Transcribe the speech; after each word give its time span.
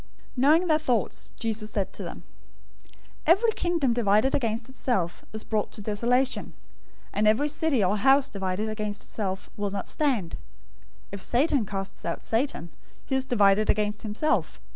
012:025 0.31 0.31
Knowing 0.37 0.65
their 0.65 0.79
thoughts, 0.79 1.31
Jesus 1.37 1.69
said 1.69 1.93
to 1.93 2.01
them, 2.01 2.23
"Every 3.27 3.51
kingdom 3.51 3.93
divided 3.93 4.33
against 4.33 4.67
itself 4.67 5.23
is 5.31 5.43
brought 5.43 5.71
to 5.73 5.81
desolation, 5.83 6.55
and 7.13 7.27
every 7.27 7.47
city 7.47 7.83
or 7.83 7.97
house 7.97 8.27
divided 8.27 8.67
against 8.67 9.03
itself 9.03 9.51
will 9.55 9.69
not 9.69 9.87
stand. 9.87 10.31
012:026 10.31 10.37
If 11.11 11.21
Satan 11.21 11.65
casts 11.67 12.03
out 12.03 12.23
Satan, 12.23 12.71
he 13.05 13.13
is 13.13 13.27
divided 13.27 13.69
against 13.69 14.01
himself. 14.01 14.59